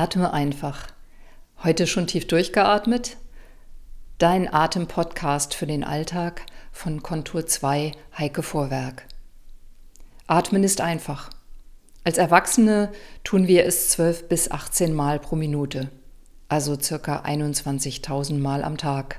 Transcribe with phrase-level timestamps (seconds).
[0.00, 0.86] Atme einfach.
[1.62, 3.18] Heute schon tief durchgeatmet?
[4.16, 9.04] Dein Atem-Podcast für den Alltag von Kontur 2 Heike Vorwerk.
[10.26, 11.28] Atmen ist einfach.
[12.02, 12.90] Als Erwachsene
[13.24, 15.90] tun wir es 12 bis 18 Mal pro Minute,
[16.48, 19.18] also circa 21.000 Mal am Tag.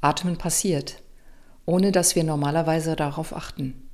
[0.00, 1.02] Atmen passiert,
[1.66, 3.88] ohne dass wir normalerweise darauf achten.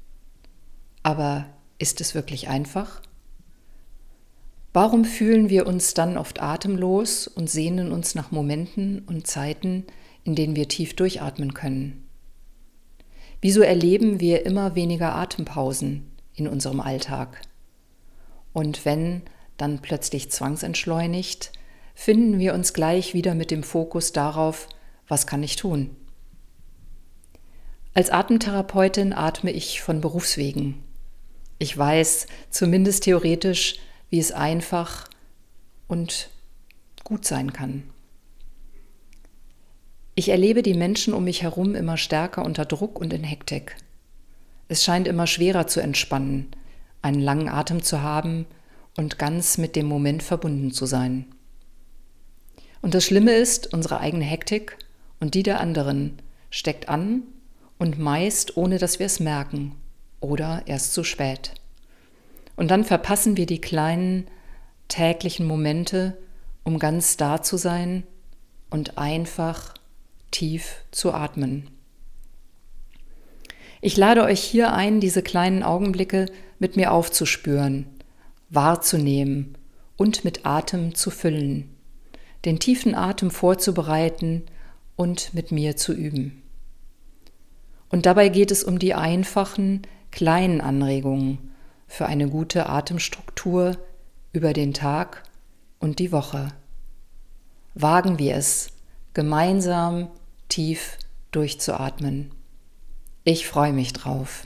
[1.03, 1.45] Aber
[1.77, 3.03] ist es wirklich einfach?
[4.73, 9.84] Warum fühlen wir uns dann oft atemlos und sehnen uns nach Momenten und Zeiten,
[10.23, 12.09] in denen wir tief durchatmen können?
[13.41, 17.41] Wieso erleben wir immer weniger Atempausen in unserem Alltag?
[18.52, 19.23] Und wenn
[19.57, 21.52] dann plötzlich zwangsentschleunigt,
[21.95, 24.68] finden wir uns gleich wieder mit dem Fokus darauf,
[25.09, 25.96] was kann ich tun?
[27.93, 30.82] Als Atemtherapeutin atme ich von Berufswegen.
[31.59, 33.80] Ich weiß, zumindest theoretisch,
[34.11, 35.09] wie es einfach
[35.89, 36.30] und
[37.05, 37.85] gut sein kann.
[40.15, 43.77] Ich erlebe die Menschen um mich herum immer stärker unter Druck und in Hektik.
[44.69, 46.49] Es scheint immer schwerer zu entspannen,
[47.02, 48.47] einen langen Atem zu haben
[48.97, 51.24] und ganz mit dem Moment verbunden zu sein.
[52.83, 54.77] Und das Schlimme ist, unsere eigene Hektik
[55.21, 57.23] und die der anderen steckt an
[57.79, 59.77] und meist ohne dass wir es merken
[60.21, 61.55] oder erst zu spät.
[62.61, 64.27] Und dann verpassen wir die kleinen
[64.89, 66.19] täglichen Momente,
[66.62, 68.03] um ganz da zu sein
[68.69, 69.72] und einfach
[70.31, 71.71] tief zu atmen.
[73.81, 76.27] Ich lade euch hier ein, diese kleinen Augenblicke
[76.59, 77.87] mit mir aufzuspüren,
[78.50, 79.56] wahrzunehmen
[79.97, 81.75] und mit Atem zu füllen,
[82.45, 84.43] den tiefen Atem vorzubereiten
[84.97, 86.43] und mit mir zu üben.
[87.89, 89.81] Und dabei geht es um die einfachen,
[90.11, 91.50] kleinen Anregungen,
[91.91, 93.77] für eine gute Atemstruktur
[94.33, 95.25] über den Tag
[95.81, 96.53] und die Woche.
[97.75, 98.69] Wagen wir es,
[99.12, 100.09] gemeinsam
[100.49, 100.99] tief
[101.33, 102.31] durchzuatmen.
[103.25, 104.45] Ich freue mich drauf.